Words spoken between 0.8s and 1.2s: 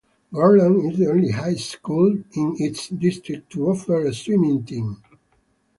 is the